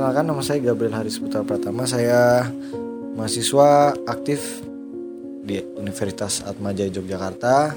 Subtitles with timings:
[0.00, 1.84] Perkenalkan nama saya Gabriel Haris Putra Pratama.
[1.84, 2.48] Saya
[3.20, 4.64] mahasiswa aktif
[5.44, 7.76] di Universitas Atmajaya Yogyakarta.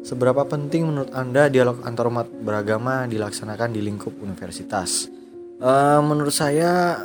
[0.00, 5.12] Seberapa penting menurut Anda dialog antar umat beragama dilaksanakan di lingkup universitas?
[5.60, 7.04] Uh, menurut saya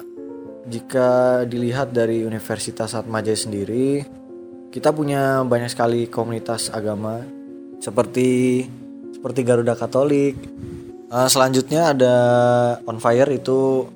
[0.72, 4.08] jika dilihat dari Universitas Atmajaya sendiri,
[4.72, 7.28] kita punya banyak sekali komunitas agama
[7.84, 8.64] seperti
[9.20, 10.40] seperti Garuda Katolik.
[11.12, 12.16] Uh, selanjutnya ada
[12.88, 13.92] On Fire itu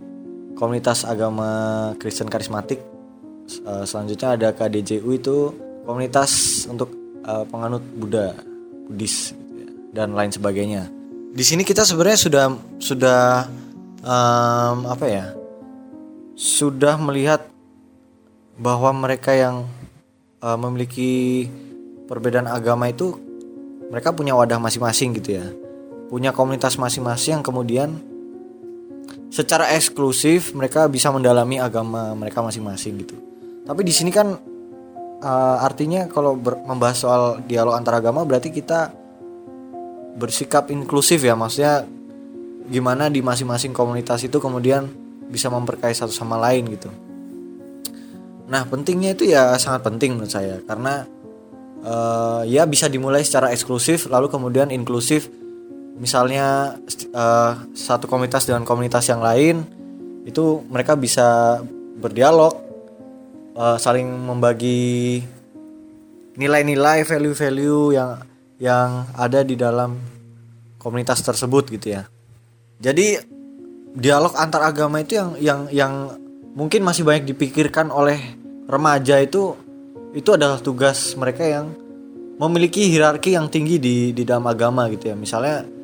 [0.60, 2.84] komunitas agama Kristen karismatik.
[3.64, 5.56] Uh, selanjutnya ada KDJU itu
[5.88, 6.92] komunitas untuk
[7.24, 8.36] uh, penganut Buddha,
[8.92, 9.32] Buddhis
[9.96, 10.92] dan lain sebagainya.
[11.32, 12.46] Di sini kita sebenarnya sudah
[12.78, 13.22] sudah
[14.04, 15.26] um, apa ya?
[16.36, 17.48] Sudah melihat
[18.60, 19.66] bahwa mereka yang
[20.44, 21.48] uh, memiliki
[22.06, 23.16] perbedaan agama itu
[23.90, 25.48] mereka punya wadah masing-masing gitu ya.
[26.12, 27.98] Punya komunitas masing-masing yang kemudian
[29.30, 33.16] secara eksklusif mereka bisa mendalami agama mereka masing-masing gitu.
[33.64, 34.34] Tapi di sini kan
[35.22, 38.90] uh, artinya kalau membahas soal dialog antar agama berarti kita
[40.18, 41.86] bersikap inklusif ya, maksudnya
[42.70, 44.90] gimana di masing-masing komunitas itu kemudian
[45.30, 46.90] bisa memperkaya satu sama lain gitu.
[48.50, 51.06] Nah pentingnya itu ya sangat penting menurut saya karena
[51.86, 55.30] uh, ya bisa dimulai secara eksklusif lalu kemudian inklusif
[56.00, 56.80] misalnya
[57.12, 59.68] uh, satu komunitas dengan komunitas yang lain
[60.24, 61.60] itu mereka bisa
[62.00, 62.56] berdialog
[63.60, 65.22] uh, saling membagi
[66.40, 68.12] nilai-nilai value-value yang
[68.60, 70.00] yang ada di dalam
[70.80, 72.08] komunitas tersebut gitu ya.
[72.80, 73.20] Jadi
[74.00, 75.94] dialog antar agama itu yang yang yang
[76.56, 78.20] mungkin masih banyak dipikirkan oleh
[78.72, 79.56] remaja itu
[80.16, 81.76] itu adalah tugas mereka yang
[82.40, 85.16] memiliki hierarki yang tinggi di di dalam agama gitu ya.
[85.20, 85.79] Misalnya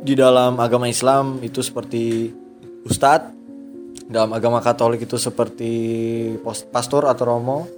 [0.00, 2.32] di dalam agama Islam itu seperti
[2.88, 3.32] ustadz,
[4.08, 5.72] dalam agama Katolik itu seperti
[6.72, 7.68] pastor atau romo,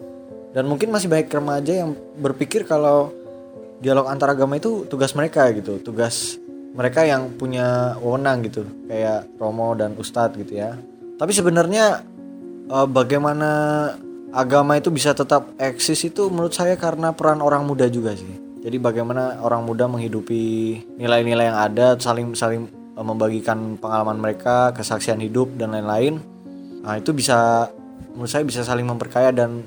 [0.55, 3.10] dan mungkin masih banyak remaja yang berpikir kalau
[3.83, 6.38] dialog antar agama itu tugas mereka gitu, tugas
[6.72, 10.78] mereka yang punya wewenang gitu, kayak romo dan ustadz gitu ya.
[11.19, 12.06] Tapi sebenarnya
[12.71, 13.50] eh, bagaimana
[14.33, 18.78] agama itu bisa tetap eksis itu menurut saya karena peran orang muda juga sih jadi
[18.78, 25.59] bagaimana orang muda menghidupi nilai-nilai yang ada, saling saling eh, membagikan pengalaman mereka, kesaksian hidup
[25.59, 26.23] dan lain-lain.
[26.87, 27.67] Nah, itu bisa
[28.15, 29.67] menurut saya bisa saling memperkaya dan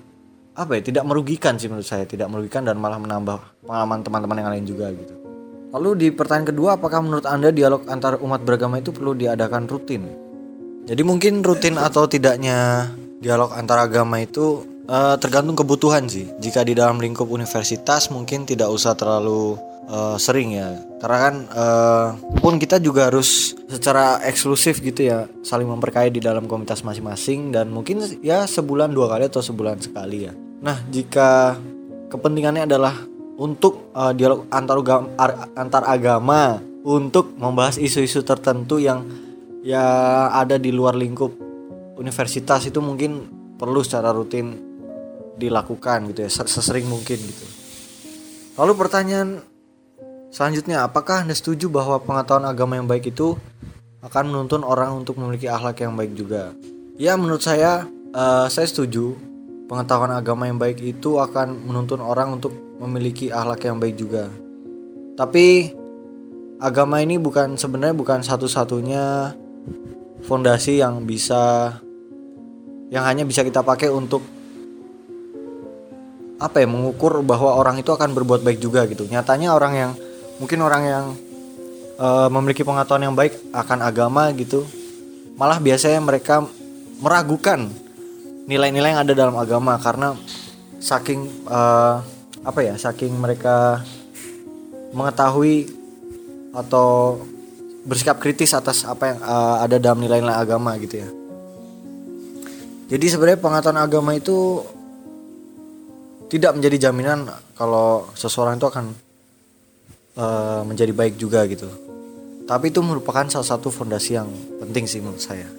[0.56, 4.52] apa ya, tidak merugikan sih menurut saya, tidak merugikan dan malah menambah pengalaman teman-teman yang
[4.56, 5.14] lain juga gitu.
[5.76, 10.08] Lalu di pertanyaan kedua, apakah menurut Anda dialog antar umat beragama itu perlu diadakan rutin?
[10.88, 12.88] Jadi mungkin rutin atau tidaknya
[13.20, 16.30] dialog antar agama itu Uh, tergantung kebutuhan sih.
[16.38, 19.58] Jika di dalam lingkup universitas mungkin tidak usah terlalu
[19.90, 20.78] uh, sering ya.
[21.02, 22.08] Karena kan uh,
[22.38, 27.74] pun kita juga harus secara eksklusif gitu ya saling memperkaya di dalam komunitas masing-masing dan
[27.74, 30.34] mungkin ya sebulan dua kali atau sebulan sekali ya.
[30.62, 31.58] Nah, jika
[32.10, 32.94] kepentingannya adalah
[33.42, 34.78] untuk uh, dialog antar
[35.58, 39.02] antar agama untuk membahas isu-isu tertentu yang
[39.66, 39.82] ya
[40.30, 41.34] ada di luar lingkup
[41.98, 43.26] universitas itu mungkin
[43.58, 44.75] perlu secara rutin
[45.36, 47.46] dilakukan gitu ya sesering mungkin gitu.
[48.56, 49.44] Lalu pertanyaan
[50.32, 53.36] selanjutnya, apakah Anda setuju bahwa pengetahuan agama yang baik itu
[54.00, 56.56] akan menuntun orang untuk memiliki akhlak yang baik juga?
[56.96, 57.84] Ya, menurut saya
[58.16, 59.16] uh, saya setuju.
[59.66, 64.30] Pengetahuan agama yang baik itu akan menuntun orang untuk memiliki akhlak yang baik juga.
[65.18, 65.74] Tapi
[66.62, 69.34] agama ini bukan sebenarnya bukan satu-satunya
[70.22, 71.74] fondasi yang bisa
[72.94, 74.22] yang hanya bisa kita pakai untuk
[76.36, 79.08] apa ya mengukur bahwa orang itu akan berbuat baik juga gitu.
[79.08, 79.92] Nyatanya orang yang
[80.40, 81.06] mungkin orang yang
[82.00, 84.68] uh, memiliki pengetahuan yang baik akan agama gitu
[85.36, 86.44] malah biasanya mereka
[87.00, 87.68] meragukan
[88.48, 90.16] nilai-nilai yang ada dalam agama karena
[90.80, 92.00] saking uh,
[92.46, 93.84] apa ya saking mereka
[94.96, 95.68] mengetahui
[96.56, 97.20] atau
[97.84, 101.10] bersikap kritis atas apa yang uh, ada dalam nilai-nilai agama gitu ya.
[102.86, 104.62] Jadi sebenarnya pengetahuan agama itu
[106.38, 108.86] tidak menjadi jaminan kalau seseorang itu akan
[110.20, 111.68] uh, menjadi baik juga gitu.
[112.46, 114.30] Tapi itu merupakan salah satu fondasi yang
[114.62, 115.50] penting sih menurut saya.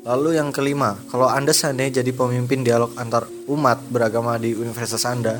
[0.00, 5.36] Lalu yang kelima, kalau Anda seandainya jadi pemimpin dialog antar umat beragama di universitas Anda,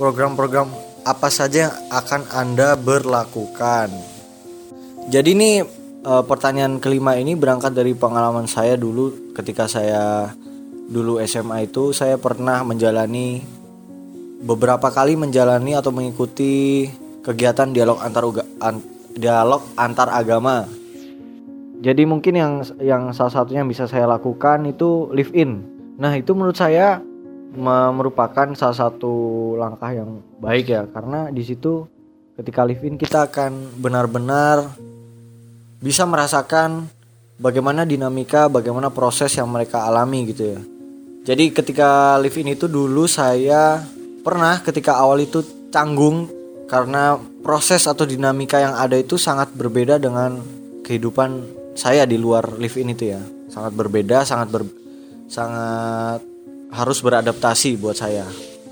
[0.00, 0.72] program-program
[1.04, 3.92] apa saja yang akan Anda berlakukan?
[5.12, 5.60] Jadi ini
[6.02, 10.32] e, pertanyaan kelima ini berangkat dari pengalaman saya dulu ketika saya
[10.86, 13.42] dulu SMA itu saya pernah menjalani
[14.46, 16.86] beberapa kali menjalani atau mengikuti
[17.26, 18.22] kegiatan dialog antar
[18.62, 18.78] an,
[19.18, 20.68] dialog antar agama.
[21.82, 25.66] jadi mungkin yang yang salah satunya yang bisa saya lakukan itu live in
[25.98, 27.02] nah itu menurut saya
[27.92, 31.88] merupakan salah satu langkah yang baik ya karena di situ
[32.36, 34.76] ketika live in kita akan benar-benar
[35.80, 36.88] bisa merasakan
[37.40, 40.60] bagaimana dinamika bagaimana proses yang mereka alami gitu ya
[41.26, 43.82] jadi ketika live in itu dulu saya
[44.22, 45.42] pernah ketika awal itu
[45.74, 46.30] canggung
[46.70, 50.38] karena proses atau dinamika yang ada itu sangat berbeda dengan
[50.86, 51.42] kehidupan
[51.74, 53.18] saya di luar live in itu ya.
[53.50, 54.62] Sangat berbeda sangat ber,
[55.26, 56.22] sangat
[56.70, 58.22] harus beradaptasi buat saya.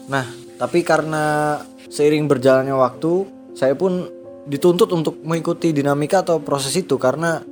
[0.07, 0.23] Nah
[0.55, 1.59] tapi karena
[1.91, 3.27] seiring berjalannya waktu
[3.59, 4.07] saya pun
[4.47, 7.43] dituntut untuk mengikuti dinamika atau proses itu karena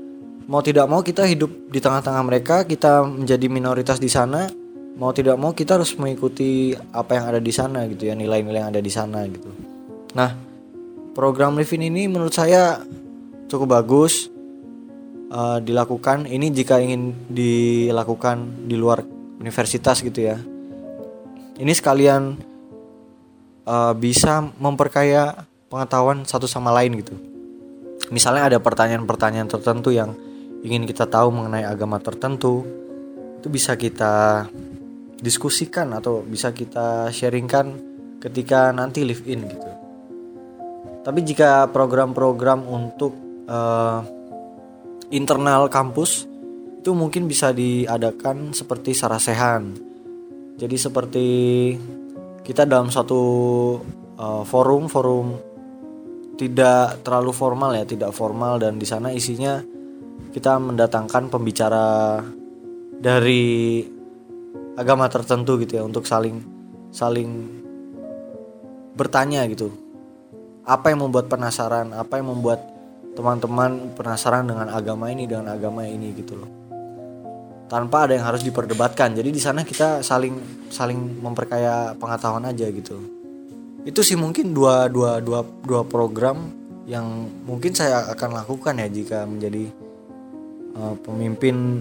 [0.46, 4.61] mau tidak mau kita hidup di tengah-tengah mereka kita menjadi minoritas di sana
[4.96, 8.70] mau tidak mau kita harus mengikuti apa yang ada di sana gitu ya nilai-nilai yang
[8.72, 9.72] ada di sana gitu
[10.12, 10.36] Nah,
[11.16, 12.84] program Livin ini menurut saya
[13.48, 14.28] cukup bagus
[15.32, 16.28] uh, dilakukan.
[16.28, 19.04] Ini jika ingin dilakukan di luar
[19.40, 20.36] universitas gitu ya.
[21.56, 22.36] Ini sekalian
[23.64, 27.16] uh, bisa memperkaya pengetahuan satu sama lain gitu.
[28.12, 30.12] Misalnya ada pertanyaan-pertanyaan tertentu yang
[30.60, 32.60] ingin kita tahu mengenai agama tertentu,
[33.40, 34.44] itu bisa kita
[35.22, 37.78] diskusikan atau bisa kita sharingkan
[38.18, 39.70] ketika nanti live in gitu.
[41.02, 43.14] Tapi jika program-program untuk
[43.46, 44.02] uh,
[45.10, 46.26] internal kampus
[46.82, 49.70] itu mungkin bisa diadakan seperti sarasehan.
[50.58, 51.28] Jadi seperti
[52.42, 53.22] kita dalam satu
[54.18, 55.38] uh, forum forum
[56.34, 59.62] tidak terlalu formal ya, tidak formal dan di sana isinya
[60.34, 62.18] kita mendatangkan pembicara
[62.98, 63.82] dari
[64.76, 66.40] agama tertentu gitu ya untuk saling
[66.92, 67.62] saling
[68.96, 69.72] bertanya gitu.
[70.62, 72.62] Apa yang membuat penasaran apa yang membuat
[73.12, 76.50] teman-teman penasaran dengan agama ini dengan agama ini gitu loh.
[77.68, 79.16] Tanpa ada yang harus diperdebatkan.
[79.16, 83.00] Jadi di sana kita saling saling memperkaya pengetahuan aja gitu.
[83.82, 86.52] Itu sih mungkin dua dua dua dua program
[86.84, 89.70] yang mungkin saya akan lakukan ya jika menjadi
[90.76, 91.80] uh, pemimpin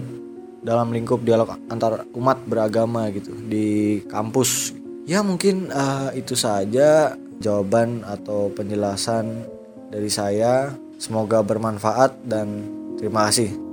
[0.62, 8.06] dalam lingkup dialog antar umat beragama gitu di kampus ya mungkin uh, itu saja jawaban
[8.06, 9.42] atau penjelasan
[9.90, 10.70] dari saya.
[11.02, 12.62] Semoga bermanfaat dan
[12.94, 13.71] terima kasih.